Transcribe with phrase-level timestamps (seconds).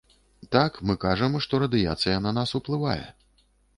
[0.55, 3.03] Так, мы кажам, што радыяцыя на нас уплывае.